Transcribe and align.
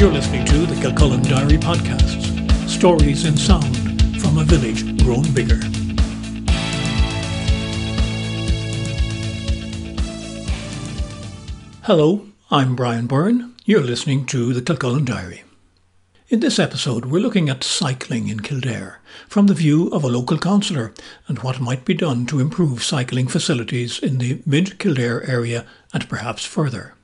You're 0.00 0.10
listening 0.10 0.46
to 0.46 0.64
the 0.64 0.80
Kilcullen 0.80 1.20
Diary 1.20 1.58
Podcasts. 1.58 2.66
Stories 2.66 3.26
in 3.26 3.36
sound 3.36 3.76
from 4.18 4.38
a 4.38 4.44
village 4.44 4.82
grown 5.04 5.30
bigger. 5.34 5.60
Hello, 11.82 12.26
I'm 12.50 12.74
Brian 12.76 13.06
Byrne. 13.06 13.54
You're 13.66 13.82
listening 13.82 14.24
to 14.28 14.54
the 14.54 14.62
Kilcullen 14.62 15.04
Diary. 15.04 15.42
In 16.30 16.40
this 16.40 16.58
episode, 16.58 17.04
we're 17.04 17.20
looking 17.20 17.50
at 17.50 17.62
cycling 17.62 18.28
in 18.28 18.40
Kildare 18.40 19.02
from 19.28 19.48
the 19.48 19.54
view 19.54 19.88
of 19.88 20.02
a 20.02 20.08
local 20.08 20.38
councillor 20.38 20.94
and 21.28 21.40
what 21.40 21.60
might 21.60 21.84
be 21.84 21.92
done 21.92 22.24
to 22.28 22.40
improve 22.40 22.82
cycling 22.82 23.28
facilities 23.28 23.98
in 23.98 24.16
the 24.16 24.40
mid 24.46 24.78
Kildare 24.78 25.22
area 25.28 25.66
and 25.92 26.08
perhaps 26.08 26.46
further. 26.46 26.94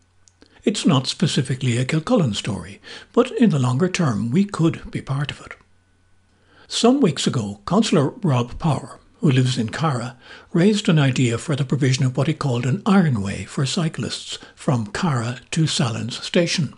It's 0.66 0.84
not 0.84 1.06
specifically 1.06 1.78
a 1.78 1.84
Kilcullen 1.84 2.34
story, 2.34 2.80
but 3.12 3.30
in 3.30 3.50
the 3.50 3.58
longer 3.60 3.88
term, 3.88 4.32
we 4.32 4.44
could 4.44 4.90
be 4.90 5.00
part 5.00 5.30
of 5.30 5.40
it. 5.40 5.54
Some 6.66 7.00
weeks 7.00 7.24
ago, 7.24 7.60
Councillor 7.68 8.08
Rob 8.20 8.58
Power, 8.58 8.98
who 9.20 9.30
lives 9.30 9.58
in 9.58 9.68
Caragh, 9.68 10.16
raised 10.52 10.88
an 10.88 10.98
idea 10.98 11.38
for 11.38 11.54
the 11.54 11.64
provision 11.64 12.04
of 12.04 12.16
what 12.16 12.26
he 12.26 12.34
called 12.34 12.66
an 12.66 12.82
ironway 12.84 13.44
for 13.44 13.64
cyclists 13.64 14.40
from 14.56 14.88
Caragh 14.88 15.38
to 15.52 15.68
Sallins 15.68 16.20
Station. 16.20 16.74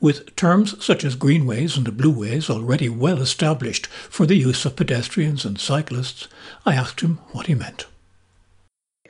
With 0.00 0.36
terms 0.36 0.82
such 0.82 1.02
as 1.02 1.16
greenways 1.16 1.76
and 1.76 1.88
blueways 1.96 2.48
already 2.48 2.88
well 2.88 3.20
established 3.20 3.88
for 3.88 4.26
the 4.26 4.36
use 4.36 4.64
of 4.64 4.76
pedestrians 4.76 5.44
and 5.44 5.58
cyclists, 5.58 6.28
I 6.64 6.76
asked 6.76 7.00
him 7.00 7.18
what 7.32 7.48
he 7.48 7.56
meant. 7.56 7.86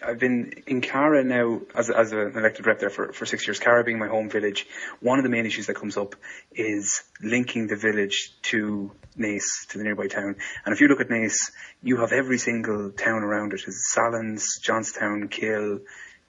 I've 0.04 0.18
been 0.18 0.62
in 0.66 0.80
Caragh 0.80 1.24
now 1.24 1.60
as, 1.74 1.90
as 1.90 2.12
an 2.12 2.36
elected 2.36 2.66
rep 2.66 2.78
there 2.78 2.90
for, 2.90 3.12
for 3.12 3.26
six 3.26 3.46
years, 3.46 3.60
Caragh 3.60 3.86
being 3.86 3.98
my 3.98 4.08
home 4.08 4.28
village. 4.28 4.66
One 5.00 5.18
of 5.18 5.22
the 5.22 5.30
main 5.30 5.46
issues 5.46 5.66
that 5.66 5.74
comes 5.74 5.96
up 5.96 6.16
is 6.52 7.02
linking 7.22 7.66
the 7.66 7.76
village 7.76 8.32
to 8.42 8.92
Naas, 9.16 9.66
to 9.68 9.78
the 9.78 9.84
nearby 9.84 10.08
town. 10.08 10.36
And 10.64 10.72
if 10.72 10.80
you 10.80 10.88
look 10.88 11.00
at 11.00 11.08
Naas, 11.08 11.36
you 11.82 11.98
have 11.98 12.12
every 12.12 12.38
single 12.38 12.90
town 12.90 13.22
around 13.22 13.52
it. 13.52 13.62
It's 13.66 13.94
Sallins, 13.96 14.60
Johnstown, 14.60 15.28
Kill, 15.28 15.80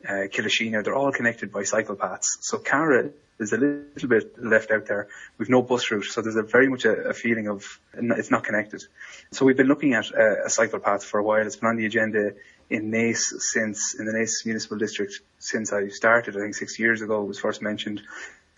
uh. 0.08 0.28
They're 0.30 0.96
all 0.96 1.12
connected 1.12 1.52
by 1.52 1.64
cycle 1.64 1.96
paths. 1.96 2.38
So 2.42 2.58
Caragh 2.58 3.14
is 3.40 3.54
a 3.54 3.58
little 3.58 4.10
bit 4.10 4.36
left 4.38 4.72
out 4.72 4.86
there. 4.86 5.08
We've 5.38 5.50
no 5.50 5.62
bus 5.62 5.90
route, 5.92 6.06
so 6.06 6.22
there's 6.22 6.36
a 6.36 6.44
very 6.44 6.68
much 6.68 6.86
a, 6.86 7.10
a 7.10 7.14
feeling 7.14 7.48
of 7.48 7.80
it's 7.94 8.32
not 8.32 8.44
connected. 8.44 8.84
So 9.32 9.46
we've 9.46 9.58
been 9.58 9.68
looking 9.68 9.94
at 9.94 10.12
a, 10.12 10.50
cycle 10.50 10.80
path 10.80 11.04
for 11.04 11.20
a 11.20 11.24
while. 11.24 11.46
It's 11.46 11.56
been 11.56 11.70
on 11.70 11.78
the 11.78 11.86
agenda 11.86 12.34
in 12.74 12.92
Naas 12.92 13.22
since 13.54 13.96
in 13.98 14.06
the 14.06 14.12
Naas 14.12 14.46
Municipal 14.46 14.78
District 14.78 15.14
since 15.38 15.72
I 15.72 15.88
started. 15.90 16.36
I 16.36 16.40
think 16.40 16.56
six 16.56 16.80
years 16.80 17.02
ago 17.02 17.22
it 17.22 17.28
was 17.28 17.40
first 17.40 17.62
mentioned. 17.62 18.02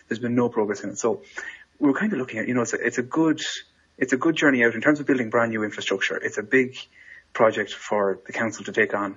There's 0.08 0.18
been 0.18 0.34
no 0.34 0.48
progress 0.48 0.82
in 0.82 0.90
it. 0.90 0.98
So 0.98 1.22
we're 1.78 1.92
kind 1.92 2.12
of 2.12 2.18
looking 2.18 2.38
at 2.40 2.48
you 2.48 2.54
know 2.54 2.62
it's 2.62 2.72
a, 2.72 2.80
it's 2.84 2.98
a 2.98 3.02
good 3.02 3.40
it's 3.98 4.14
a 4.14 4.16
good 4.16 4.34
journey 4.34 4.64
out 4.64 4.74
in 4.74 4.80
terms 4.80 5.00
of 5.00 5.06
building 5.06 5.28
brand 5.30 5.50
new 5.50 5.64
infrastructure. 5.64 6.16
It's 6.16 6.38
a 6.38 6.42
big 6.42 6.76
project 7.34 7.74
for 7.74 8.18
the 8.26 8.32
council 8.32 8.64
to 8.64 8.72
take 8.72 8.94
on. 8.94 9.16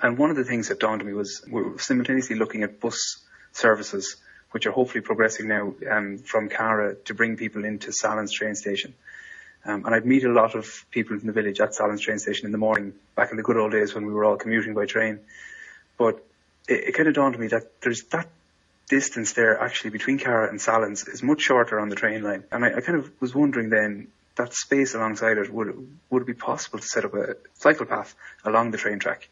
And 0.00 0.16
one 0.16 0.30
of 0.30 0.36
the 0.36 0.44
things 0.44 0.68
that 0.68 0.80
dawned 0.80 1.02
on 1.02 1.06
me 1.06 1.12
was 1.12 1.44
we're 1.50 1.76
simultaneously 1.78 2.36
looking 2.36 2.62
at 2.62 2.80
bus 2.80 3.24
services 3.52 4.16
which 4.50 4.66
are 4.66 4.72
hopefully 4.72 5.02
progressing 5.02 5.48
now 5.48 5.74
um, 5.90 6.18
from 6.18 6.48
Caragh 6.48 7.04
to 7.04 7.14
bring 7.14 7.36
people 7.36 7.64
into 7.64 7.90
Sallins 7.90 8.32
train 8.32 8.54
station. 8.54 8.94
Um, 9.64 9.84
and 9.84 9.94
I'd 9.94 10.06
meet 10.06 10.24
a 10.24 10.32
lot 10.32 10.54
of 10.54 10.84
people 10.90 11.18
in 11.18 11.26
the 11.26 11.32
village 11.32 11.60
at 11.60 11.70
Sallins 11.70 12.00
train 12.00 12.18
station 12.18 12.46
in 12.46 12.52
the 12.52 12.58
morning, 12.58 12.94
back 13.16 13.30
in 13.30 13.36
the 13.36 13.42
good 13.42 13.56
old 13.56 13.72
days 13.72 13.94
when 13.94 14.06
we 14.06 14.12
were 14.12 14.24
all 14.24 14.36
commuting 14.36 14.74
by 14.74 14.86
train. 14.86 15.20
But 15.98 16.24
it, 16.68 16.88
it 16.88 16.92
kind 16.92 17.08
of 17.08 17.14
dawned 17.14 17.34
on 17.34 17.40
me 17.40 17.48
that 17.48 17.80
there's 17.82 18.04
that 18.04 18.28
distance 18.88 19.32
there 19.32 19.60
actually 19.60 19.90
between 19.90 20.18
Caragh 20.18 20.50
and 20.50 20.58
Sallins 20.58 21.08
is 21.08 21.22
much 21.22 21.42
shorter 21.42 21.78
on 21.78 21.88
the 21.88 21.96
train 21.96 22.22
line. 22.22 22.44
And 22.50 22.64
I, 22.64 22.76
I 22.76 22.80
kind 22.80 22.98
of 22.98 23.10
was 23.20 23.34
wondering 23.34 23.70
then, 23.70 24.08
that 24.36 24.54
space 24.54 24.94
alongside 24.94 25.36
it, 25.36 25.52
would, 25.52 25.88
would 26.10 26.22
it 26.22 26.26
be 26.26 26.32
possible 26.32 26.78
to 26.78 26.86
set 26.86 27.04
up 27.04 27.12
a 27.14 27.36
cycle 27.54 27.86
path 27.86 28.14
along 28.44 28.70
the 28.70 28.78
train 28.78 29.00
track? 29.00 29.28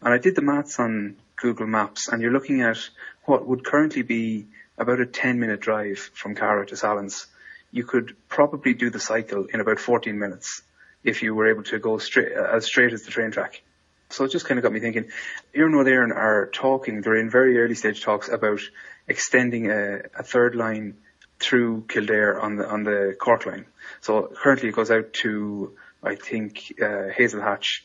And 0.00 0.14
I 0.14 0.18
did 0.18 0.34
the 0.34 0.42
maths 0.42 0.80
on 0.80 1.16
Google 1.36 1.66
Maps 1.66 2.08
and 2.08 2.22
you're 2.22 2.32
looking 2.32 2.62
at 2.62 2.78
what 3.24 3.46
would 3.46 3.64
currently 3.64 4.02
be 4.02 4.46
about 4.78 5.00
a 5.00 5.06
10 5.06 5.38
minute 5.38 5.60
drive 5.60 5.98
from 6.14 6.34
Caragh 6.34 6.68
to 6.68 6.74
Sallins. 6.74 7.26
You 7.72 7.84
could 7.84 8.16
probably 8.28 8.74
do 8.74 8.90
the 8.90 9.00
cycle 9.00 9.46
in 9.46 9.60
about 9.60 9.78
14 9.78 10.18
minutes 10.18 10.62
if 11.04 11.22
you 11.22 11.34
were 11.34 11.50
able 11.50 11.62
to 11.64 11.78
go 11.78 11.98
straight, 11.98 12.32
as 12.32 12.66
straight 12.66 12.92
as 12.92 13.04
the 13.04 13.10
train 13.10 13.30
track. 13.30 13.62
So 14.10 14.24
it 14.24 14.32
just 14.32 14.46
kind 14.46 14.58
of 14.58 14.64
got 14.64 14.72
me 14.72 14.80
thinking, 14.80 15.10
Iarnród 15.54 15.86
Éireann 15.86 16.14
are 16.14 16.50
talking, 16.52 17.00
they're 17.00 17.16
in 17.16 17.30
very 17.30 17.58
early 17.58 17.76
stage 17.76 18.02
talks 18.02 18.28
about 18.28 18.60
extending 19.06 19.70
a, 19.70 20.00
a 20.18 20.22
third 20.24 20.56
line 20.56 20.96
through 21.38 21.84
Kildare 21.88 22.40
on 22.40 22.56
the, 22.56 22.68
on 22.68 22.82
the 22.82 23.16
Cork 23.18 23.46
line. 23.46 23.66
So 24.00 24.30
currently 24.34 24.70
it 24.70 24.74
goes 24.74 24.90
out 24.90 25.12
to, 25.24 25.76
I 26.02 26.16
think, 26.16 26.74
uh, 26.80 27.08
Hazelhatch 27.16 27.82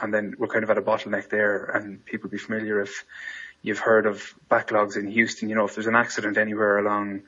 and 0.00 0.12
then 0.12 0.34
we're 0.38 0.48
kind 0.48 0.64
of 0.64 0.70
at 0.70 0.78
a 0.78 0.82
bottleneck 0.82 1.28
there 1.28 1.64
and 1.64 2.04
people 2.04 2.30
be 2.30 2.38
familiar 2.38 2.80
if 2.80 3.04
you've 3.62 3.78
heard 3.78 4.06
of 4.06 4.34
backlogs 4.50 4.96
in 4.96 5.10
Heuston, 5.10 5.48
you 5.48 5.54
know, 5.54 5.64
if 5.64 5.74
there's 5.74 5.86
an 5.86 5.96
accident 5.96 6.36
anywhere 6.36 6.78
along 6.78 7.22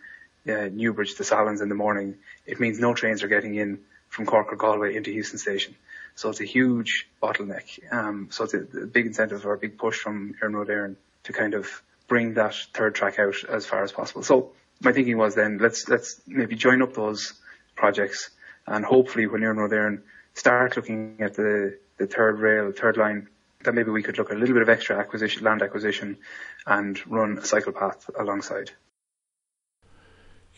uh, 0.48 0.68
Newbridge 0.72 1.14
to 1.16 1.22
Sallins 1.22 1.62
in 1.62 1.68
the 1.68 1.74
morning, 1.74 2.16
it 2.46 2.60
means 2.60 2.78
no 2.78 2.94
trains 2.94 3.22
are 3.22 3.28
getting 3.28 3.54
in 3.54 3.80
from 4.08 4.26
Cork 4.26 4.52
or 4.52 4.56
Galway 4.56 4.94
into 4.94 5.10
Heuston 5.10 5.38
Station. 5.38 5.74
So 6.14 6.30
it's 6.30 6.40
a 6.40 6.44
huge 6.44 7.08
bottleneck. 7.22 7.92
Um, 7.92 8.28
so 8.30 8.44
it's 8.44 8.54
a, 8.54 8.60
a, 8.60 8.86
big 8.86 9.06
incentive 9.06 9.44
or 9.44 9.52
a 9.52 9.58
big 9.58 9.76
push 9.76 9.98
from 9.98 10.34
Éire 10.42 10.50
Iarnród 10.50 10.68
Éireann 10.68 10.96
to 11.24 11.32
kind 11.32 11.54
of 11.54 11.82
bring 12.08 12.34
that 12.34 12.54
third 12.72 12.94
track 12.94 13.18
out 13.18 13.34
as 13.48 13.66
far 13.66 13.82
as 13.82 13.92
possible. 13.92 14.22
So 14.22 14.52
my 14.80 14.92
thinking 14.92 15.18
was 15.18 15.34
then 15.34 15.58
let's 15.58 15.88
let's 15.88 16.20
maybe 16.26 16.54
join 16.54 16.80
up 16.82 16.94
those 16.94 17.34
projects 17.74 18.30
and 18.66 18.84
hopefully 18.84 19.26
when 19.26 19.42
Éire 19.42 19.54
Iarnród 19.54 19.72
Éireann 19.72 20.02
start 20.34 20.76
looking 20.76 21.16
at 21.20 21.34
the 21.34 21.78
the 21.98 22.06
third 22.06 22.38
rail, 22.38 22.72
third 22.72 22.96
line, 22.96 23.28
that 23.64 23.74
maybe 23.74 23.90
we 23.90 24.02
could 24.02 24.18
look 24.18 24.30
at 24.30 24.36
a 24.36 24.38
little 24.38 24.54
bit 24.54 24.62
of 24.62 24.68
extra 24.68 24.98
acquisition, 24.98 25.44
land 25.44 25.62
acquisition, 25.62 26.18
and 26.66 27.00
run 27.06 27.38
a 27.38 27.44
cycle 27.44 27.72
path 27.72 28.08
alongside. 28.18 28.70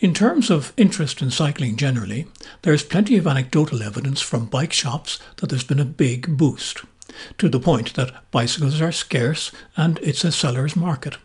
In 0.01 0.15
terms 0.15 0.49
of 0.49 0.73
interest 0.77 1.23
in 1.23 1.33
cycling 1.33 1.75
generally, 1.75 2.29
there's 2.63 2.85
plenty 2.85 3.17
of 3.17 3.27
anecdotal 3.27 3.83
evidence 3.83 4.21
from 4.21 4.47
bike 4.47 4.73
shops 4.73 5.19
that 5.39 5.49
there's 5.49 5.65
been 5.65 5.81
a 5.81 5.85
big 5.85 6.37
boost, 6.37 6.85
to 7.39 7.49
the 7.49 7.59
point 7.59 7.95
that 7.95 8.31
bicycles 8.31 8.81
are 8.81 8.93
scarce 8.93 9.51
and 9.77 9.99
it's 9.99 10.23
a 10.23 10.31
seller's 10.31 10.77
market. 10.77 11.17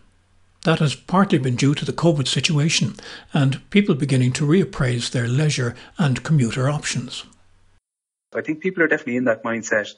That 0.64 0.80
has 0.80 0.96
partly 0.96 1.38
been 1.38 1.56
due 1.56 1.76
to 1.76 1.86
the 1.86 1.94
COVID 1.94 2.28
situation 2.28 2.96
and 3.32 3.70
people 3.70 3.94
beginning 3.94 4.32
to 4.34 4.48
reappraise 4.48 5.12
their 5.12 5.28
leisure 5.28 5.76
and 6.00 6.24
commuter 6.24 6.68
options. 6.68 7.26
I 8.34 8.42
think 8.42 8.62
people 8.62 8.82
are 8.82 8.88
definitely 8.88 9.18
in 9.18 9.26
that 9.26 9.44
mindset. 9.44 9.94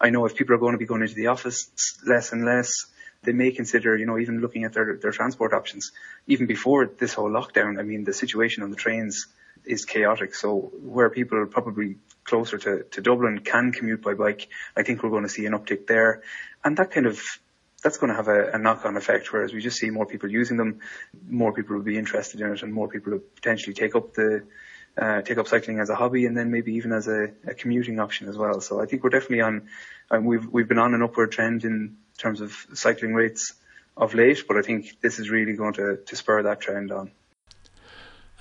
I 0.00 0.10
know 0.10 0.24
if 0.24 0.36
people 0.36 0.54
are 0.54 0.58
going 0.58 0.72
to 0.72 0.78
be 0.78 0.86
going 0.86 1.02
into 1.02 1.14
the 1.14 1.26
office 1.26 1.98
less 2.06 2.32
and 2.32 2.44
less, 2.44 2.86
they 3.22 3.32
may 3.32 3.50
consider, 3.50 3.96
you 3.96 4.06
know, 4.06 4.18
even 4.18 4.40
looking 4.40 4.64
at 4.64 4.72
their, 4.72 4.96
their 4.96 5.10
transport 5.10 5.52
options. 5.52 5.92
Even 6.26 6.46
before 6.46 6.86
this 6.86 7.14
whole 7.14 7.30
lockdown, 7.30 7.78
I 7.78 7.82
mean, 7.82 8.04
the 8.04 8.14
situation 8.14 8.62
on 8.62 8.70
the 8.70 8.76
trains 8.76 9.26
is 9.64 9.84
chaotic. 9.84 10.34
So 10.34 10.72
where 10.82 11.10
people 11.10 11.38
are 11.38 11.46
probably 11.46 11.96
closer 12.24 12.56
to, 12.58 12.84
to 12.84 13.00
Dublin 13.02 13.40
can 13.40 13.72
commute 13.72 14.02
by 14.02 14.14
bike, 14.14 14.48
I 14.76 14.82
think 14.82 15.02
we're 15.02 15.10
going 15.10 15.24
to 15.24 15.28
see 15.28 15.44
an 15.46 15.52
uptick 15.52 15.86
there. 15.86 16.22
And 16.64 16.76
that 16.78 16.92
kind 16.92 17.06
of, 17.06 17.20
that's 17.82 17.98
going 17.98 18.10
to 18.10 18.16
have 18.16 18.28
a, 18.28 18.52
a 18.52 18.58
knock-on 18.58 18.96
effect, 18.96 19.32
whereas 19.32 19.52
we 19.52 19.60
just 19.60 19.78
see 19.78 19.90
more 19.90 20.06
people 20.06 20.30
using 20.30 20.56
them, 20.56 20.80
more 21.28 21.52
people 21.52 21.76
will 21.76 21.82
be 21.82 21.98
interested 21.98 22.40
in 22.40 22.52
it 22.52 22.62
and 22.62 22.72
more 22.72 22.88
people 22.88 23.12
will 23.12 23.22
potentially 23.34 23.74
take 23.74 23.94
up 23.94 24.14
the, 24.14 24.44
uh, 24.96 25.22
take 25.22 25.38
up 25.38 25.46
cycling 25.46 25.78
as 25.78 25.90
a 25.90 25.94
hobby 25.94 26.26
and 26.26 26.36
then 26.36 26.50
maybe 26.50 26.74
even 26.74 26.92
as 26.92 27.06
a, 27.06 27.30
a 27.46 27.54
commuting 27.54 28.00
option 28.00 28.28
as 28.28 28.36
well. 28.36 28.60
So 28.60 28.80
I 28.80 28.86
think 28.86 29.04
we're 29.04 29.10
definitely 29.10 29.42
on, 29.42 29.68
um, 30.10 30.24
we've, 30.24 30.46
we've 30.46 30.68
been 30.68 30.78
on 30.78 30.94
an 30.94 31.02
upward 31.02 31.32
trend 31.32 31.64
in 31.64 31.96
terms 32.20 32.40
of 32.40 32.66
cycling 32.74 33.14
rates 33.14 33.54
of 33.96 34.14
late, 34.14 34.44
but 34.46 34.56
I 34.56 34.62
think 34.62 35.00
this 35.00 35.18
is 35.18 35.30
really 35.30 35.54
going 35.54 35.74
to, 35.74 35.96
to 35.96 36.16
spur 36.16 36.42
that 36.42 36.60
trend 36.60 36.92
on. 36.92 37.10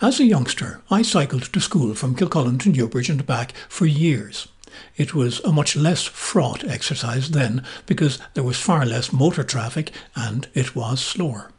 As 0.02 0.20
a 0.20 0.26
youngster, 0.26 0.82
I 0.90 1.02
cycled 1.02 1.52
to 1.52 1.60
school 1.60 1.94
from 1.94 2.16
Kilcullen 2.16 2.58
to 2.60 2.70
Newbridge 2.70 3.10
and 3.10 3.26
back 3.26 3.54
for 3.68 3.86
years. 3.86 4.48
It 4.96 5.14
was 5.14 5.42
a 5.42 5.52
much 5.52 5.76
less 5.76 6.04
fraught 6.04 6.64
exercise 6.64 7.32
then 7.32 7.66
because 7.86 8.20
there 8.34 8.44
was 8.44 8.58
far 8.58 8.86
less 8.86 9.12
motor 9.12 9.44
traffic 9.44 9.92
and 10.16 10.48
it 10.54 10.76
was 10.76 11.02
slower. 11.02 11.52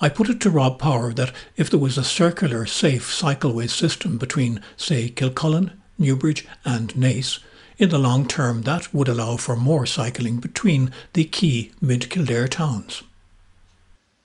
I 0.00 0.08
put 0.08 0.28
it 0.28 0.40
to 0.40 0.50
Rob 0.50 0.80
Power 0.80 1.12
that 1.12 1.32
if 1.56 1.70
there 1.70 1.78
was 1.78 1.96
a 1.96 2.02
circular, 2.02 2.66
safe 2.66 3.08
cycleway 3.08 3.70
system 3.70 4.18
between, 4.18 4.60
say, 4.76 5.08
Kilcullen, 5.08 5.70
Newbridge, 5.98 6.48
and 6.64 6.92
Naas, 6.96 7.38
in 7.82 7.88
the 7.88 7.98
long 7.98 8.28
term 8.28 8.62
that 8.62 8.94
would 8.94 9.08
allow 9.08 9.36
for 9.36 9.56
more 9.56 9.84
cycling 9.86 10.36
between 10.36 10.92
the 11.14 11.24
key 11.24 11.72
mid 11.80 12.08
Kildare 12.08 12.46
towns. 12.46 13.02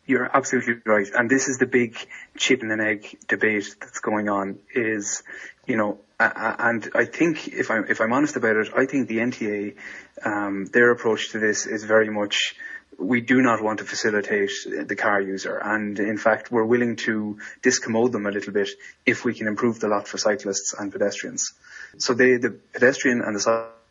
You're 0.06 0.30
absolutely 0.31 0.75
right. 0.86 1.07
And 1.18 1.27
this 1.27 1.48
is 1.48 1.57
the 1.57 1.65
big 1.65 1.98
chicken 2.38 2.69
and 2.69 2.80
egg 2.80 3.18
debate 3.27 3.75
that's 3.81 4.00
going 4.00 4.30
on 4.30 4.59
is, 4.75 5.24
you 5.65 5.75
know, 5.75 5.98
and 6.19 6.88
I 6.94 7.06
think 7.06 7.48
if 7.48 7.71
I'm, 7.71 7.86
if 7.89 8.00
I'm 8.00 8.13
honest 8.13 8.36
about 8.36 8.57
it, 8.57 8.69
I 8.75 8.86
think 8.86 9.07
the 9.07 9.18
NTA, 9.18 9.75
um, 10.24 10.65
their 10.68 10.92
approach 10.92 11.31
to 11.31 11.39
this 11.39 11.65
is 11.65 11.83
very 11.83 12.09
much 12.12 12.56
we 12.99 13.21
do 13.21 13.41
not 13.41 13.61
want 13.63 13.79
to 13.79 13.85
facilitate 13.85 14.51
the 14.65 14.95
car 14.95 15.21
user. 15.21 15.57
And 15.57 15.99
in 15.99 16.17
fact, 16.17 16.51
we're 16.51 16.65
willing 16.65 16.95
to 16.97 17.38
discommode 17.61 18.11
them 18.11 18.25
a 18.25 18.31
little 18.31 18.53
bit 18.53 18.69
if 19.05 19.23
we 19.23 19.33
can 19.33 19.47
improve 19.47 19.79
the 19.79 19.88
lot 19.88 20.07
for 20.07 20.17
cyclists 20.17 20.73
and 20.73 20.91
pedestrians. 20.91 21.53
So 21.97 22.13
they, 22.13 22.38
the 22.38 22.51
pedestrian 22.51 23.21
and 23.21 23.35
the 23.35 23.39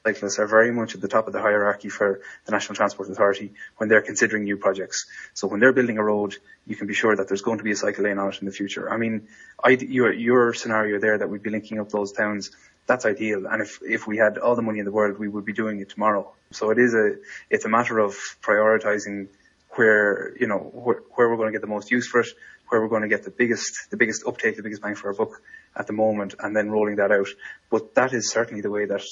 cyclists 0.04 0.38
are 0.38 0.46
very 0.46 0.72
much 0.72 0.94
at 0.94 1.00
the 1.00 1.08
top 1.08 1.26
of 1.26 1.32
the 1.32 1.40
hierarchy 1.40 1.88
for 1.88 2.20
the 2.44 2.52
National 2.52 2.74
Transport 2.74 3.08
Authority 3.08 3.54
when 3.76 3.88
they're 3.88 4.02
considering 4.02 4.44
new 4.44 4.56
projects. 4.56 5.06
So 5.34 5.46
when 5.46 5.60
they're 5.60 5.72
building 5.72 5.98
a 5.98 6.04
road, 6.04 6.36
you 6.66 6.76
can 6.76 6.86
be 6.86 6.94
sure 6.94 7.14
that 7.14 7.28
there's 7.28 7.42
going 7.42 7.58
to 7.58 7.64
be 7.64 7.72
a 7.72 7.76
cycle 7.76 8.04
lane 8.04 8.18
on 8.18 8.28
it 8.28 8.40
in 8.40 8.46
the 8.46 8.52
future. 8.52 8.92
I 8.92 8.96
mean, 8.96 9.28
I, 9.62 9.70
your, 9.70 10.12
your 10.12 10.54
scenario 10.54 10.98
there 10.98 11.18
that 11.18 11.28
we'd 11.28 11.42
be 11.42 11.50
linking 11.50 11.80
up 11.80 11.90
those 11.90 12.12
towns, 12.12 12.50
that's 12.86 13.04
ideal. 13.04 13.46
And 13.46 13.62
if, 13.62 13.80
if 13.82 14.06
we 14.06 14.16
had 14.16 14.38
all 14.38 14.56
the 14.56 14.62
money 14.62 14.78
in 14.78 14.84
the 14.84 14.92
world, 14.92 15.18
we 15.18 15.28
would 15.28 15.44
be 15.44 15.52
doing 15.52 15.80
it 15.80 15.90
tomorrow. 15.90 16.32
So 16.52 16.70
it 16.70 16.78
is 16.78 16.94
a, 16.94 17.16
it's 17.50 17.64
a 17.64 17.68
matter 17.68 17.98
of 17.98 18.16
prioritizing 18.42 19.28
where, 19.70 20.36
you 20.38 20.46
know, 20.46 20.58
where, 20.58 21.02
where 21.14 21.28
we're 21.28 21.36
going 21.36 21.48
to 21.48 21.52
get 21.52 21.60
the 21.60 21.66
most 21.66 21.90
use 21.90 22.06
for 22.06 22.20
it, 22.20 22.28
where 22.68 22.80
we're 22.80 22.88
going 22.88 23.02
to 23.02 23.08
get 23.08 23.24
the 23.24 23.30
biggest, 23.30 23.90
the 23.90 23.96
biggest 23.96 24.26
uptake, 24.26 24.56
the 24.56 24.62
biggest 24.62 24.82
bang 24.82 24.94
for 24.94 25.08
our 25.08 25.14
buck 25.14 25.40
at 25.76 25.86
the 25.86 25.92
moment, 25.92 26.34
and 26.38 26.56
then 26.56 26.70
rolling 26.70 26.96
that 26.96 27.12
out. 27.12 27.28
But 27.70 27.94
that 27.94 28.12
is 28.12 28.30
certainly 28.30 28.62
the 28.62 28.70
way 28.70 28.86
that 28.86 29.02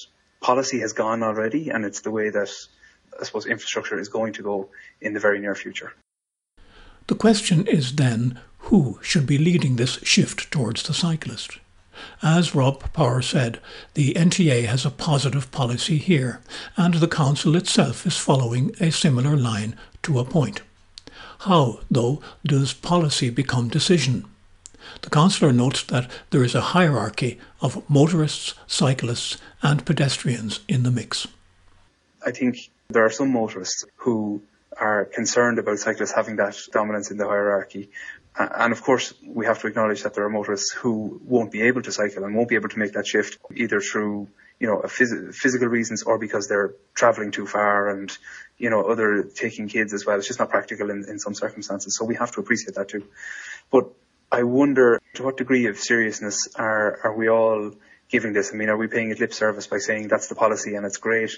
policy 0.41 0.81
has 0.81 0.93
gone 0.93 1.23
already, 1.23 1.71
and 1.71 1.85
it's 1.85 2.01
the 2.01 2.11
way 2.11 2.31
that 2.31 2.51
I 3.21 3.25
suppose 3.25 3.47
infrastructure 3.47 3.99
is 3.99 4.09
going 4.09 4.33
to 4.35 4.43
go 4.43 4.71
in 5.01 5.13
the 5.13 5.21
very 5.21 5.41
near 5.41 5.55
future. 5.55 5.93
The 7.07 7.15
question 7.15 7.67
is 7.67 7.97
then 7.97 8.41
who 8.59 8.99
should 9.03 9.27
be 9.27 9.39
leading 9.39 9.77
this 9.77 9.99
shift 10.03 10.51
towards 10.51 10.83
the 10.85 10.95
cyclist? 10.95 11.59
As 12.23 12.55
Rob 12.55 12.93
Power 12.93 13.23
said, 13.23 13.61
the 13.95 14.15
NTA 14.15 14.67
has 14.67 14.85
a 14.85 14.91
positive 14.91 15.51
policy 15.51 15.99
here, 15.99 16.41
and 16.77 16.95
the 16.95 17.09
Council 17.09 17.57
itself 17.57 18.07
is 18.07 18.17
following 18.17 18.75
a 18.81 18.91
similar 18.91 19.37
line 19.37 19.77
to 20.03 20.19
a 20.19 20.25
point. 20.25 20.63
How, 21.41 21.81
though, 21.91 22.23
does 22.47 22.73
policy 22.73 23.31
become 23.31 23.69
decision? 23.69 24.25
The 25.03 25.11
councillor 25.11 25.53
notes 25.53 25.83
that 25.85 26.11
there 26.31 26.45
is 26.45 26.55
a 26.55 26.73
hierarchy 26.73 27.39
of 27.61 27.89
motorists, 27.89 28.55
cyclists, 28.67 29.39
and 29.63 29.85
pedestrians 29.85 30.61
in 30.69 30.83
the 30.83 30.91
mix. 30.91 31.27
I 32.25 32.31
think 32.31 32.71
there 32.89 33.05
are 33.05 33.11
some 33.11 33.31
motorists 33.31 33.85
who 33.97 34.43
are 34.79 35.05
concerned 35.05 35.59
about 35.59 35.79
cyclists 35.79 36.13
having 36.13 36.37
that 36.37 36.57
dominance 36.73 37.11
in 37.11 37.17
the 37.17 37.27
hierarchy. 37.27 37.91
And 38.37 38.73
of 38.73 38.83
course, 38.83 39.15
we 39.25 39.47
have 39.47 39.61
to 39.61 39.69
acknowledge 39.69 40.03
that 40.03 40.15
there 40.15 40.25
are 40.25 40.31
motorists 40.31 40.73
who 40.73 41.21
won't 41.25 41.53
be 41.53 41.63
able 41.63 41.83
to 41.83 41.93
cycle 41.93 42.25
and 42.25 42.35
won't 42.35 42.49
be 42.49 42.57
able 42.57 42.69
to 42.71 42.79
make 42.79 42.95
that 42.95 43.07
shift 43.07 43.39
either 43.55 43.81
through, 43.81 44.29
you 44.59 44.67
know, 44.67 44.79
phys- 44.85 45.35
physical 45.35 45.69
reasons 45.69 46.03
or 46.03 46.19
because 46.19 46.49
they're 46.49 46.75
traveling 46.95 47.31
too 47.31 47.47
far 47.47 47.91
and, 47.91 48.17
you 48.59 48.71
know, 48.71 48.83
other 48.83 49.23
taking 49.23 49.69
kids 49.69 49.95
as 49.95 50.05
well. 50.05 50.19
It's 50.19 50.27
just 50.27 50.41
not 50.41 50.51
practical 50.51 50.91
in, 50.91 51.05
in 51.09 51.21
some 51.21 51.35
circumstances. 51.35 51.97
So 51.97 52.05
we 52.05 52.17
have 52.17 52.33
to 52.33 52.41
appreciate 52.41 52.75
that 52.75 52.89
too. 52.89 53.05
But 53.71 53.91
I 54.33 54.43
wonder 54.43 55.01
to 55.15 55.23
what 55.23 55.37
degree 55.37 55.67
of 55.67 55.79
seriousness 55.79 56.49
are, 56.57 56.99
are 57.05 57.17
we 57.17 57.29
all 57.29 57.73
giving 58.15 58.33
this? 58.33 58.53
I 58.53 58.57
mean, 58.57 58.69
are 58.69 58.77
we 58.77 58.87
paying 58.87 59.11
it 59.11 59.19
lip 59.19 59.35
service 59.35 59.67
by 59.67 59.79
saying 59.79 60.07
that's 60.07 60.29
the 60.29 60.37
policy 60.37 60.77
and 60.77 60.87
it's 60.87 60.99
great? 60.99 61.33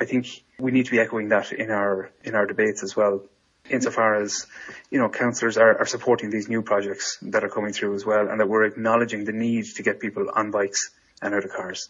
I 0.00 0.04
think 0.04 0.44
we 0.56 0.70
need 0.70 0.86
to 0.86 0.92
be 0.92 1.00
echoing 1.00 1.30
that 1.30 1.50
in 1.50 1.70
our, 1.72 2.12
in 2.22 2.36
our 2.36 2.46
debates 2.46 2.84
as 2.84 2.94
well. 2.94 3.22
Insofar 3.68 4.22
as, 4.22 4.46
you 4.88 5.00
know, 5.00 5.08
councillors 5.08 5.56
are, 5.58 5.76
are 5.80 5.86
supporting 5.86 6.30
these 6.30 6.48
new 6.48 6.62
projects 6.62 7.18
that 7.22 7.42
are 7.42 7.48
coming 7.48 7.72
through 7.72 7.94
as 7.96 8.06
well 8.06 8.28
and 8.28 8.38
that 8.38 8.48
we're 8.48 8.64
acknowledging 8.64 9.24
the 9.24 9.32
need 9.32 9.64
to 9.76 9.82
get 9.82 9.98
people 9.98 10.30
on 10.32 10.52
bikes 10.52 10.90
and 11.20 11.34
out 11.34 11.44
of 11.44 11.50
cars. 11.50 11.88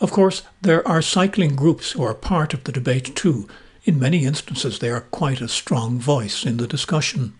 Of 0.00 0.10
course, 0.10 0.42
there 0.62 0.86
are 0.88 1.02
cycling 1.02 1.56
groups 1.56 1.92
who 1.92 2.02
are 2.04 2.14
part 2.14 2.54
of 2.54 2.64
the 2.64 2.72
debate 2.72 3.14
too. 3.14 3.48
In 3.84 3.98
many 3.98 4.24
instances, 4.24 4.78
they 4.78 4.90
are 4.90 5.02
quite 5.02 5.42
a 5.42 5.48
strong 5.48 5.98
voice 5.98 6.46
in 6.46 6.56
the 6.56 6.66
discussion. 6.66 7.34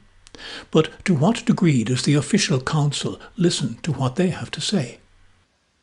But 0.70 0.90
to 1.06 1.14
what 1.14 1.46
degree 1.46 1.84
does 1.84 2.02
the 2.02 2.14
official 2.14 2.60
council 2.60 3.18
listen 3.36 3.78
to 3.82 3.92
what 3.92 4.16
they 4.16 4.28
have 4.28 4.50
to 4.50 4.60
say? 4.60 4.98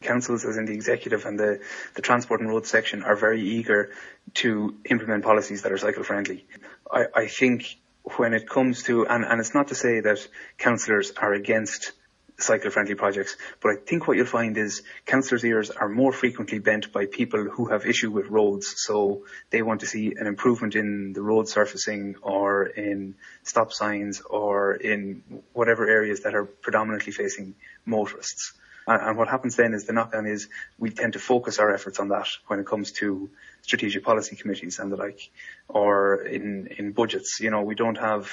Councils, 0.06 0.46
as 0.46 0.58
in 0.58 0.66
the 0.66 0.74
executive 0.74 1.26
and 1.26 1.40
the, 1.40 1.60
the 1.96 2.02
transport 2.02 2.42
and 2.42 2.50
road 2.50 2.66
section, 2.66 3.04
are 3.04 3.16
very 3.16 3.42
eager 3.42 3.92
to 4.36 4.76
implement 4.90 5.24
policies 5.24 5.64
that 5.64 5.72
are 5.72 5.78
cycle 5.78 6.04
friendly. 6.04 6.46
I, 6.92 7.06
I 7.24 7.28
think 7.28 7.78
when 8.18 8.34
it 8.34 8.48
comes 8.48 8.84
to, 8.84 9.08
and, 9.08 9.26
and 9.26 9.40
it's 9.40 9.54
not 9.54 9.70
to 9.70 9.76
say 9.76 10.00
that 10.02 10.20
councillors 10.58 11.12
are 11.18 11.34
against 11.34 11.92
cycle 12.38 12.70
friendly 12.70 12.96
projects. 12.96 13.38
But 13.62 13.70
I 13.70 13.76
think 13.86 14.08
what 14.08 14.18
you'll 14.18 14.26
find 14.26 14.58
is 14.58 14.84
councillors' 15.06 15.46
ears 15.46 15.70
are 15.72 15.90
more 15.90 16.12
frequently 16.12 16.60
bent 16.60 16.92
by 16.92 17.06
people 17.06 17.46
who 17.46 17.70
have 17.70 17.86
issue 17.86 18.12
with 18.12 18.28
roads. 18.28 18.74
So 18.78 19.26
they 19.50 19.62
want 19.62 19.82
to 19.82 19.88
see 19.88 20.14
an 20.18 20.28
improvement 20.28 20.76
in 20.76 21.14
the 21.14 21.22
road 21.22 21.48
surfacing 21.48 22.16
or 22.22 22.66
in 22.66 23.16
stop 23.44 23.72
signs 23.72 24.22
or 24.22 24.76
in 24.76 25.24
whatever 25.54 25.88
areas 25.88 26.22
that 26.22 26.36
are 26.36 26.46
predominantly 26.46 27.14
facing 27.14 27.56
motorists. 27.86 28.54
And 28.88 29.18
what 29.18 29.28
happens 29.28 29.56
then 29.56 29.74
is 29.74 29.86
the 29.86 29.94
knock 29.94 30.14
on 30.16 30.28
is 30.28 30.48
we 30.78 30.92
tend 30.92 31.14
to 31.14 31.20
focus 31.20 31.58
our 31.60 31.74
efforts 31.74 32.00
on 32.00 32.10
that 32.10 32.28
when 32.48 32.60
it 32.60 32.68
comes 32.68 32.92
to 32.94 33.30
strategic 33.64 34.04
policy 34.04 34.36
committees 34.36 34.78
and 34.80 34.92
the 34.92 34.96
like, 34.96 35.32
or 35.68 36.22
in, 36.22 36.68
in 36.78 36.92
budgets. 36.92 37.40
You 37.40 37.50
know, 37.50 37.64
we 37.64 37.76
don't 37.76 37.98
have 37.98 38.32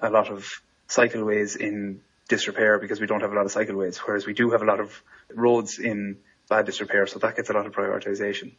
a 0.00 0.10
lot 0.10 0.30
of 0.30 0.46
cycleways 0.88 1.56
in 1.56 2.00
disrepair 2.28 2.78
because 2.78 3.00
we 3.00 3.06
don't 3.06 3.20
have 3.20 3.32
a 3.32 3.34
lot 3.34 3.46
of 3.46 3.52
cycleways, 3.52 3.96
whereas 3.98 4.26
we 4.26 4.34
do 4.34 4.50
have 4.50 4.62
a 4.62 4.66
lot 4.66 4.80
of 4.80 5.02
roads 5.34 5.78
in 5.78 6.18
bad 6.48 6.66
disrepair, 6.66 7.06
so 7.06 7.18
that 7.18 7.36
gets 7.36 7.50
a 7.50 7.52
lot 7.52 7.66
of 7.66 7.72
prioritisation. 7.72 8.52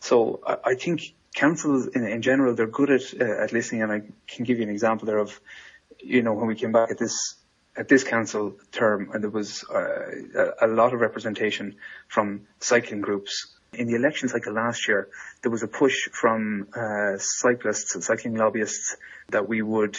So 0.00 0.40
I, 0.46 0.70
I 0.70 0.74
think 0.74 1.14
councils 1.34 1.86
in, 1.88 2.06
in, 2.06 2.22
general, 2.22 2.54
they're 2.54 2.66
good 2.66 2.90
at, 2.90 3.02
uh, 3.20 3.42
at 3.42 3.52
listening, 3.52 3.82
and 3.82 3.92
I 3.92 4.02
can 4.26 4.44
give 4.44 4.58
you 4.58 4.64
an 4.64 4.70
example 4.70 5.06
there 5.06 5.18
of, 5.18 5.38
you 5.98 6.22
know, 6.22 6.32
when 6.32 6.46
we 6.46 6.54
came 6.54 6.72
back 6.72 6.90
at 6.90 6.98
this 6.98 7.34
at 7.78 7.88
this 7.88 8.02
council 8.02 8.56
term, 8.72 9.10
and 9.14 9.22
there 9.22 9.30
was 9.30 9.64
uh, 9.72 10.50
a, 10.60 10.66
a 10.66 10.68
lot 10.68 10.92
of 10.92 11.00
representation 11.00 11.76
from 12.08 12.42
cycling 12.58 13.00
groups. 13.00 13.54
In 13.72 13.86
the 13.86 13.94
election 13.94 14.28
cycle 14.28 14.52
last 14.52 14.88
year, 14.88 15.08
there 15.42 15.52
was 15.52 15.62
a 15.62 15.68
push 15.68 16.08
from 16.10 16.66
uh, 16.74 17.18
cyclists, 17.18 17.94
and 17.94 18.02
cycling 18.02 18.34
lobbyists, 18.34 18.96
that 19.28 19.48
we 19.48 19.62
would 19.62 19.96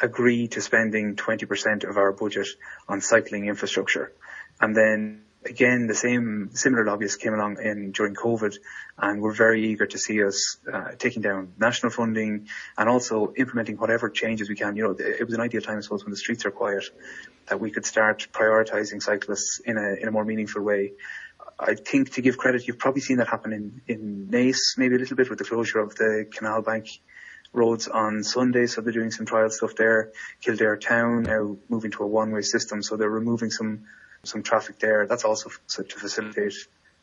agree 0.00 0.46
to 0.48 0.60
spending 0.60 1.16
20% 1.16 1.88
of 1.88 1.96
our 1.96 2.12
budget 2.12 2.46
on 2.88 3.00
cycling 3.00 3.46
infrastructure. 3.46 4.12
And 4.60 4.76
then 4.76 5.22
again, 5.48 5.86
the 5.86 5.94
same 5.94 6.50
similar 6.52 6.84
lobbyists 6.84 7.16
came 7.16 7.34
along 7.34 7.58
in 7.62 7.92
during 7.92 8.14
COVID, 8.14 8.56
and 8.98 9.20
were 9.20 9.32
very 9.32 9.70
eager 9.70 9.86
to 9.86 9.98
see 9.98 10.22
us 10.22 10.56
uh, 10.72 10.92
taking 10.98 11.22
down 11.22 11.52
national 11.58 11.90
funding 11.90 12.48
and 12.76 12.88
also 12.88 13.32
implementing 13.36 13.76
whatever 13.76 14.10
changes 14.10 14.48
we 14.48 14.56
can. 14.56 14.76
You 14.76 14.84
know, 14.84 14.96
it 14.98 15.24
was 15.24 15.34
an 15.34 15.40
ideal 15.40 15.60
time, 15.60 15.78
I 15.78 15.80
suppose, 15.80 16.04
when 16.04 16.10
the 16.10 16.16
streets 16.16 16.46
are 16.46 16.50
quiet, 16.50 16.84
that 17.48 17.60
we 17.60 17.70
could 17.70 17.86
start 17.86 18.28
prioritising 18.32 19.02
cyclists 19.02 19.60
in 19.64 19.76
a 19.76 19.94
in 20.00 20.08
a 20.08 20.10
more 20.10 20.24
meaningful 20.24 20.62
way. 20.62 20.92
I 21.58 21.74
think 21.74 22.12
to 22.14 22.22
give 22.22 22.36
credit, 22.36 22.66
you've 22.66 22.78
probably 22.78 23.00
seen 23.00 23.18
that 23.18 23.28
happen 23.28 23.52
in 23.52 23.80
in 23.86 24.28
Naas, 24.30 24.76
maybe 24.76 24.96
a 24.96 24.98
little 24.98 25.16
bit 25.16 25.30
with 25.30 25.38
the 25.38 25.44
closure 25.44 25.80
of 25.80 25.94
the 25.94 26.26
Canal 26.30 26.62
Bank 26.62 26.88
roads 27.52 27.88
on 27.88 28.22
Sunday, 28.22 28.66
so 28.66 28.80
they're 28.80 28.92
doing 28.92 29.10
some 29.10 29.24
trial 29.24 29.50
stuff 29.50 29.74
there. 29.76 30.12
Kildare 30.42 30.76
Town 30.76 31.22
now 31.22 31.56
moving 31.68 31.90
to 31.92 32.02
a 32.02 32.06
one-way 32.06 32.42
system, 32.42 32.82
so 32.82 32.96
they're 32.96 33.08
removing 33.08 33.50
some 33.50 33.84
some 34.26 34.42
traffic 34.42 34.78
there. 34.78 35.06
That's 35.06 35.24
also 35.24 35.50
to 35.68 35.84
facilitate 35.84 36.54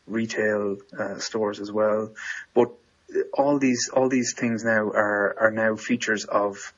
retail 0.08 0.78
uh, 0.98 1.18
stores 1.20 1.60
as 1.60 1.72
well. 1.72 2.12
But 2.54 2.72
all 3.34 3.60
these 3.60 3.90
all 3.94 4.10
these 4.10 4.34
things 4.34 4.64
now 4.64 4.90
are 4.90 5.36
are 5.40 5.52
now 5.52 5.76
features 5.76 6.26
of 6.26 6.74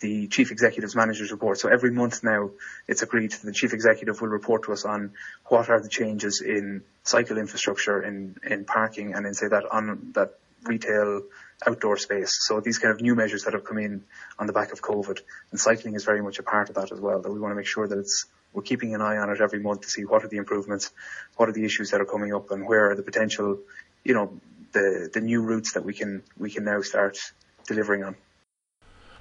the 0.00 0.28
chief 0.28 0.52
executive's 0.52 0.94
manager's 0.94 1.32
report. 1.32 1.58
So 1.58 1.68
every 1.68 1.90
month 1.90 2.22
now, 2.22 2.50
it's 2.86 3.02
agreed 3.02 3.32
that 3.32 3.42
the 3.42 3.52
chief 3.52 3.72
executive 3.72 4.20
will 4.20 4.28
report 4.28 4.64
to 4.64 4.72
us 4.72 4.84
on 4.84 5.12
what 5.46 5.68
are 5.70 5.80
the 5.80 5.88
changes 5.88 6.40
in 6.40 6.82
cycle 7.02 7.38
infrastructure, 7.38 8.02
in 8.02 8.36
in 8.44 8.64
parking, 8.64 9.14
and 9.14 9.26
in 9.26 9.34
say 9.34 9.48
that 9.48 9.64
on 9.70 10.12
that 10.14 10.34
retail 10.64 11.22
outdoor 11.66 11.96
space. 11.96 12.38
So 12.46 12.60
these 12.60 12.78
kind 12.78 12.94
of 12.94 13.00
new 13.00 13.14
measures 13.14 13.44
that 13.44 13.54
have 13.54 13.64
come 13.64 13.78
in 13.78 14.04
on 14.38 14.46
the 14.46 14.52
back 14.52 14.72
of 14.72 14.80
COVID, 14.80 15.20
and 15.50 15.58
cycling 15.60 15.94
is 15.94 16.04
very 16.04 16.22
much 16.22 16.38
a 16.38 16.42
part 16.42 16.68
of 16.68 16.76
that 16.76 16.92
as 16.92 17.00
well. 17.00 17.20
That 17.20 17.32
we 17.32 17.40
want 17.40 17.52
to 17.52 17.56
make 17.56 17.66
sure 17.66 17.88
that 17.88 17.98
it's 17.98 18.26
we're 18.52 18.62
keeping 18.62 18.94
an 18.94 19.00
eye 19.00 19.18
on 19.18 19.30
it 19.30 19.40
every 19.40 19.60
month 19.60 19.82
to 19.82 19.90
see 19.90 20.04
what 20.04 20.24
are 20.24 20.28
the 20.28 20.36
improvements, 20.36 20.90
what 21.36 21.48
are 21.48 21.52
the 21.52 21.64
issues 21.64 21.90
that 21.90 22.00
are 22.00 22.06
coming 22.06 22.34
up, 22.34 22.50
and 22.50 22.66
where 22.66 22.90
are 22.90 22.94
the 22.94 23.02
potential, 23.02 23.58
you 24.04 24.14
know, 24.14 24.40
the 24.72 25.10
the 25.12 25.20
new 25.20 25.42
routes 25.42 25.72
that 25.72 25.84
we 25.84 25.94
can 25.94 26.22
we 26.36 26.50
can 26.50 26.64
now 26.64 26.80
start 26.80 27.18
delivering 27.66 28.04
on. 28.04 28.16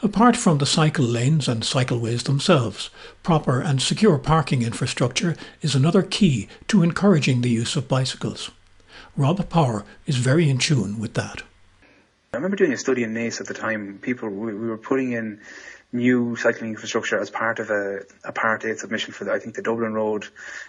Apart 0.03 0.37
from 0.37 0.59
the 0.59 0.65
cycle 0.67 1.05
lanes 1.05 1.47
and 1.47 1.63
cycleways 1.63 2.23
themselves, 2.23 2.91
proper 3.23 3.59
and 3.59 3.81
secure 3.81 4.19
parking 4.19 4.61
infrastructure 4.61 5.35
is 5.63 5.73
another 5.73 6.03
key 6.03 6.47
to 6.67 6.83
encouraging 6.83 7.41
the 7.41 7.49
use 7.49 7.75
of 7.75 7.87
bicycles. 7.87 8.51
Rob 9.15 9.49
Power 9.49 9.85
is 10.05 10.17
very 10.17 10.49
in 10.49 10.59
tune 10.59 10.99
with 10.99 11.15
that. 11.15 11.41
I 12.31 12.37
remember 12.37 12.57
doing 12.57 12.73
a 12.73 12.77
study 12.77 13.01
in 13.01 13.15
Naas 13.15 13.41
at 13.41 13.47
the 13.47 13.55
time. 13.55 13.97
People, 14.03 14.29
we, 14.29 14.53
we 14.53 14.67
were 14.67 14.77
putting 14.77 15.13
in 15.13 15.39
new 15.91 16.35
cycling 16.35 16.71
infrastructure 16.71 17.19
as 17.19 17.29
part 17.29 17.59
of 17.59 17.69
a, 17.69 18.01
a 18.23 18.31
Part 18.31 18.65
8 18.65 18.77
submission 18.77 19.13
for, 19.13 19.23
the, 19.23 19.31
I 19.31 19.39
think, 19.39 19.55
the 19.55 19.61
Dublin 19.61 19.93
Road. 19.93 20.27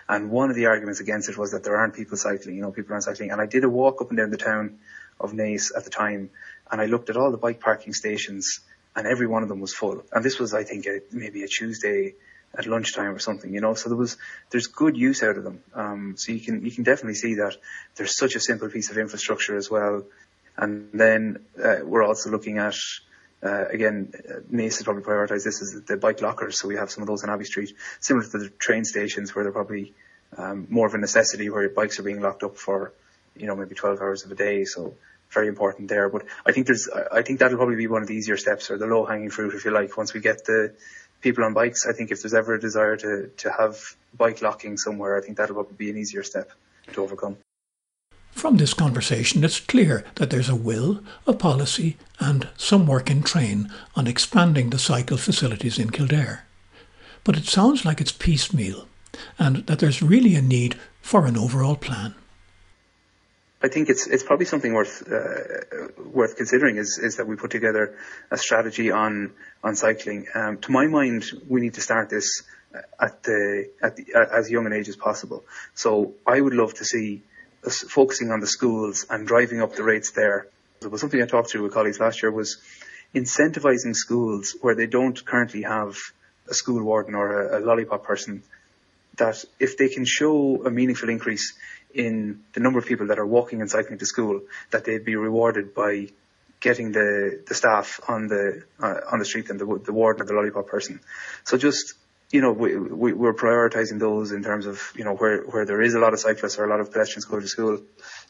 And 0.09 0.31
one 0.31 0.51
of 0.51 0.57
the 0.57 0.67
arguments 0.67 1.01
against 1.01 1.29
it 1.29 1.37
was 1.37 1.53
that 1.53 1.65
there 1.65 1.77
aren't 1.77 1.95
people 1.95 2.17
cycling, 2.17 2.57
you 2.57 2.63
know, 2.63 2.71
people 2.71 2.93
aren't 2.93 3.05
cycling. 3.05 3.31
And 3.31 3.41
I 3.41 3.47
did 3.47 3.65
a 3.65 3.69
walk 3.69 4.01
up 4.01 4.11
and 4.11 4.19
down 4.19 4.31
the 4.31 4.37
town 4.37 4.79
of 5.21 5.33
Naas 5.33 5.77
at 5.77 5.85
the 5.85 5.91
time. 5.91 6.31
and 6.71 6.81
I 6.81 6.87
looked 6.87 7.11
at 7.11 7.17
all 7.17 7.31
the 7.31 7.39
bike 7.39 7.61
parking 7.61 7.93
stations, 7.93 8.61
and 8.95 9.07
every 9.07 9.27
one 9.27 9.43
of 9.43 9.49
them 9.49 9.61
was 9.61 9.75
full. 9.75 10.05
And 10.13 10.25
this 10.25 10.39
was, 10.39 10.55
I 10.55 10.65
think, 10.65 10.87
a, 10.87 11.01
maybe 11.13 11.43
a 11.43 11.49
Tuesday 11.49 12.15
at 12.57 12.67
lunchtime 12.67 13.15
or 13.15 13.19
something, 13.19 13.53
you 13.53 13.61
know. 13.61 13.75
So 13.75 13.89
there 13.89 13.99
was 13.99 14.17
there's 14.51 14.67
good 14.69 14.97
use 14.97 15.23
out 15.23 15.37
of 15.37 15.45
them. 15.45 15.63
Um, 15.75 16.15
so 16.17 16.33
you 16.33 16.41
can 16.41 16.65
you 16.65 16.71
can 16.71 16.85
definitely 16.85 17.15
see 17.15 17.35
that 17.35 17.57
there's 17.97 18.17
such 18.17 18.37
a 18.37 18.41
simple 18.41 18.69
piece 18.69 18.91
of 18.91 18.99
infrastructure 18.99 19.57
as 19.57 19.71
well. 19.71 20.05
And 20.57 20.91
then 20.93 21.45
uh, 21.63 21.77
we're 21.85 22.03
also 22.03 22.31
looking 22.31 22.59
at 22.59 22.75
uh, 23.43 23.67
again, 23.67 24.13
uh, 24.15 24.41
Naas 24.53 24.77
has 24.77 24.83
probably 24.83 25.03
prioritised 25.03 25.45
this 25.45 25.63
as 25.63 25.83
the 25.87 25.97
bike 25.97 26.21
lockers. 26.21 26.59
So 26.59 26.69
we 26.69 26.77
have 26.77 26.91
some 26.91 27.03
of 27.03 27.09
those 27.09 27.23
on 27.23 27.31
Abbey 27.31 27.45
Street, 27.45 27.73
similar 28.01 28.27
to 28.27 28.39
the 28.39 28.49
train 28.51 28.85
stations 28.85 29.35
where 29.35 29.45
they're 29.45 29.53
probably 29.53 29.95
um, 30.37 30.67
more 30.69 30.87
of 30.87 30.95
a 30.95 30.99
necessity 30.99 31.49
where 31.49 31.69
bikes 31.69 31.99
are 31.99 32.03
being 32.03 32.21
locked 32.21 32.43
up 32.43 32.57
for, 32.57 32.93
you 33.37 33.47
know, 33.47 33.55
maybe 33.55 33.75
12 33.75 34.01
hours 34.01 34.25
of 34.25 34.33
a 34.33 34.35
day. 34.35 34.65
So 34.65 34.95
very 35.31 35.49
important 35.49 35.89
there. 35.89 36.09
But 36.09 36.25
I 36.45 36.53
think 36.53 36.67
there's, 36.67 36.89
I 37.13 37.23
think 37.23 37.39
that'll 37.39 37.59
probably 37.59 37.77
be 37.77 37.87
one 37.87 38.03
of 38.03 38.09
the 38.09 38.15
easier 38.15 38.37
steps 38.37 38.71
or 38.71 38.79
the 38.79 38.87
low 38.87 39.05
hanging 39.05 39.31
fruit, 39.31 39.55
if 39.55 39.65
you 39.65 39.71
like, 39.71 39.97
once 39.97 40.15
we 40.15 40.21
get 40.21 40.45
the 40.45 40.75
people 41.21 41.45
on 41.45 41.55
bikes. 41.55 41.87
I 41.87 41.93
think 41.93 42.11
if 42.11 42.23
there's 42.23 42.35
ever 42.35 42.55
a 42.55 42.61
desire 42.61 42.97
to, 42.97 43.31
to 43.39 43.53
have 43.53 43.79
bike 44.17 44.43
locking 44.43 44.77
somewhere, 44.77 45.17
I 45.17 45.21
think 45.21 45.37
that'll 45.37 45.55
probably 45.55 45.77
be 45.77 45.91
an 45.91 45.97
easier 45.97 46.23
step 46.23 46.51
to 46.93 47.03
overcome. 47.03 47.37
From 48.39 48.57
this 48.57 48.73
conversation, 48.73 49.43
it's 49.43 49.59
clear 49.59 50.05
that 50.15 50.31
there's 50.31 50.49
a 50.49 50.55
will, 50.55 51.01
a 51.27 51.33
policy, 51.33 51.97
and 52.21 52.47
some 52.57 52.87
work 52.87 53.11
in 53.11 53.25
train 53.25 53.69
on 53.97 54.07
expanding 54.07 54.71
the 54.71 54.79
cycle 54.79 55.17
facilities 55.17 55.77
in 55.77 55.91
Kildare. 55.91 56.47
But 57.25 57.37
it 57.37 57.47
sounds 57.47 57.85
like 57.85 58.01
it's 58.01 58.13
piecemeal, 58.13 58.87
and 59.41 59.67
that 59.67 59.81
there's 59.81 60.03
really 60.03 60.37
a 60.37 60.41
need 60.41 60.77
for 61.03 61.27
an 61.27 61.37
overall 61.37 61.75
plan. 61.75 62.15
I 63.61 63.67
think 63.67 63.89
it's 63.89 64.07
it's 64.07 64.23
probably 64.23 64.47
something 64.47 64.73
worth 64.73 65.03
uh, 65.11 65.89
worth 66.15 66.37
considering 66.37 66.77
is 66.77 66.97
is 67.03 67.17
that 67.17 67.27
we 67.27 67.35
put 67.35 67.51
together 67.51 67.99
a 68.31 68.39
strategy 68.39 68.93
on 68.93 69.33
on 69.65 69.75
cycling. 69.75 70.27
Um, 70.33 70.59
to 70.59 70.71
my 70.71 70.87
mind, 70.87 71.25
we 71.49 71.61
need 71.61 71.75
to 71.75 71.81
start 71.81 72.09
this 72.09 72.45
at 73.01 73.21
the 73.25 73.69
at 73.83 73.97
the, 73.97 74.05
as 74.33 74.49
young 74.49 74.67
an 74.67 74.73
age 74.73 74.89
as 74.89 74.95
possible. 74.95 75.45
So 75.75 76.15
I 76.25 76.41
would 76.41 76.55
love 76.55 76.75
to 76.75 76.85
see 76.85 77.23
focusing 77.71 78.31
on 78.31 78.41
the 78.41 78.47
schools 78.47 79.07
and 79.09 79.27
driving 79.27 79.63
up 79.63 79.75
the 79.75 79.83
rates 79.83 80.11
there. 80.13 80.47
It 80.81 80.91
was 80.91 81.01
something 81.01 81.21
I 81.21 81.27
talked 81.27 81.51
to 81.51 81.63
with 81.63 81.73
colleagues 81.73 82.01
last 82.01 82.23
year 82.23 82.31
was 82.31 82.59
incentivizing 83.15 83.95
schools 83.95 84.57
where 84.61 84.75
they 84.75 84.87
don't 84.87 85.25
currently 85.25 85.63
have 85.63 85.97
a 86.49 86.55
school 86.55 86.83
warden 86.83 87.15
or 87.15 87.43
a, 87.43 87.59
a 87.59 87.61
lollipop 87.61 88.05
person 88.05 88.43
that 89.17 89.45
if 89.59 89.77
they 89.77 89.89
can 89.89 90.05
show 90.05 90.65
a 90.65 90.71
meaningful 90.71 91.09
increase 91.09 91.55
in 91.93 92.45
the 92.53 92.61
number 92.61 92.79
of 92.79 92.87
people 92.87 93.09
that 93.09 93.19
are 93.19 93.27
walking 93.27 93.61
and 93.61 93.71
cycling 93.71 93.99
to 93.99 94.07
school, 94.07 94.43
that 94.71 94.85
they'd 94.85 95.05
be 95.05 95.17
rewarded 95.17 95.75
by 95.75 96.09
getting 96.61 96.93
the, 96.93 97.43
the 97.47 97.55
staff 97.55 98.01
on 98.09 98.29
the 98.29 98.63
uh, 98.81 99.01
on 99.13 99.19
the 99.19 99.25
street 99.25 99.49
and 99.51 99.61
the, 99.61 99.81
the 99.85 99.93
warden 99.93 100.23
or 100.23 100.27
the 100.27 100.35
lollipop 100.35 100.67
person. 100.67 101.01
So 101.45 101.57
just 101.57 101.95
you 102.31 102.43
know, 102.43 102.53
we, 102.53 102.77
we, 102.77 103.13
we're 103.15 103.33
prioritizing 103.33 103.99
those 103.99 104.33
in 104.33 104.43
terms 104.43 104.67
of, 104.67 104.93
you 104.95 105.05
know, 105.05 105.15
where, 105.15 105.43
where 105.45 105.65
there 105.65 105.81
is 105.81 105.95
a 105.95 105.99
lot 105.99 106.13
of 106.13 106.21
cyclists 106.21 106.59
or 106.59 106.65
a 106.65 106.69
lot 106.69 106.81
of 106.81 106.93
pedestrians 106.93 107.25
going 107.25 107.41
to 107.41 107.49
school 107.49 107.81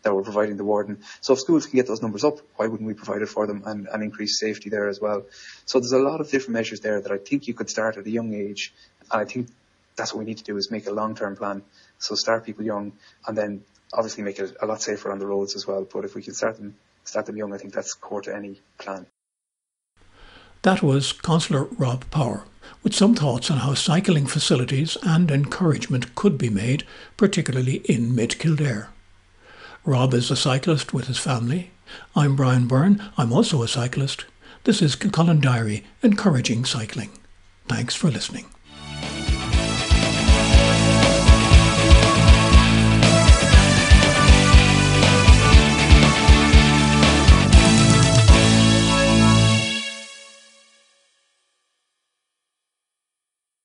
that 0.03 0.15
we're 0.15 0.23
providing 0.23 0.57
the 0.57 0.65
warden. 0.65 1.01
So 1.21 1.33
if 1.33 1.41
schools 1.41 1.67
can 1.67 1.77
get 1.77 1.89
those 1.89 2.01
numbers 2.01 2.23
up, 2.23 2.39
why 2.57 2.69
wouldn't 2.69 2.87
we 2.87 2.95
provide 2.95 3.23
it 3.23 3.29
for 3.29 3.49
them 3.49 3.65
and, 3.67 3.89
and 3.89 4.03
increase 4.05 4.39
safety 4.39 4.71
there 4.71 4.89
as 4.89 5.01
well? 5.01 5.27
So 5.67 5.81
there's 5.81 5.93
a 5.93 5.99
lot 5.99 6.21
of 6.21 6.31
different 6.31 6.53
measures 6.53 6.81
there 6.81 7.01
that 7.01 7.11
I 7.11 7.19
think 7.19 7.49
you 7.49 7.55
could 7.55 7.69
start 7.69 7.97
at 7.97 8.07
a 8.07 8.11
young 8.11 8.33
age. 8.35 8.73
And 9.11 9.21
I 9.21 9.25
think 9.25 9.49
that's 9.97 10.15
what 10.15 10.21
we 10.21 10.27
need 10.27 10.39
to 10.39 10.45
do 10.45 10.57
is 10.57 10.71
make 10.71 10.87
a 10.87 10.93
long-term 10.93 11.35
plan. 11.35 11.63
So 11.99 12.15
start 12.15 12.47
people 12.47 12.65
young 12.65 12.93
and 13.27 13.37
then 13.37 13.65
obviously 13.93 14.23
make 14.23 14.39
it 14.39 14.57
a 14.63 14.67
lot 14.67 14.81
safer 14.81 15.11
on 15.11 15.19
the 15.19 15.27
roads 15.27 15.57
as 15.57 15.67
well. 15.67 15.85
But 15.93 16.05
if 16.05 16.15
we 16.15 16.23
can 16.23 16.35
start 16.35 16.57
them, 16.57 16.77
start 17.03 17.27
them 17.27 17.37
young, 17.37 17.53
I 17.53 17.59
think 17.59 17.75
that's 17.75 17.95
core 17.95 18.23
to 18.23 18.35
any 18.35 18.61
plan. 18.79 19.07
That 20.63 20.85
was 20.85 21.13
Councillor 21.13 21.65
Rob 21.65 22.09
Power 22.13 22.45
with 22.83 22.95
some 22.95 23.15
thoughts 23.15 23.51
on 23.51 23.59
how 23.59 23.75
cycling 23.75 24.27
facilities 24.27 24.97
and 25.03 25.31
encouragement 25.31 26.15
could 26.15 26.39
be 26.39 26.51
made, 26.51 26.85
particularly 27.17 27.77
in 27.85 28.15
mid 28.15 28.39
Kildare. 28.39 28.89
Rob 29.85 30.13
is 30.15 30.31
a 30.31 30.37
cyclist 30.37 30.93
with 30.93 31.07
his 31.07 31.19
family. 31.19 31.71
I'm 32.15 32.37
Brian 32.37 32.67
Byrne. 32.67 33.03
I'm 33.17 33.33
also 33.33 33.63
a 33.63 33.69
cyclist. 33.69 34.27
This 34.65 34.83
is 34.83 34.97
Kilcullen 34.97 35.41
Diary, 35.41 35.85
encouraging 36.03 36.65
cycling. 36.65 37.11
Thanks 37.69 37.95
for 37.95 38.11
listening. 38.11 38.47